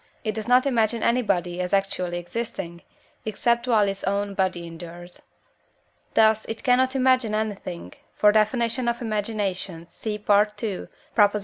it 0.23 0.33
does 0.33 0.47
not 0.47 0.65
imagine 0.65 1.03
any 1.03 1.21
body 1.21 1.61
as 1.61 1.73
actually 1.75 2.17
existing, 2.17 2.81
except 3.23 3.67
while 3.67 3.87
its 3.87 4.03
own 4.05 4.33
body 4.33 4.65
endures. 4.65 5.21
Thus 6.15 6.43
it 6.45 6.63
cannot 6.63 6.95
imagine 6.95 7.35
anything 7.35 7.93
(for 8.15 8.31
definition 8.31 8.87
of 8.87 8.99
Imagination, 8.99 9.85
see 9.91 10.15
II. 10.27 10.87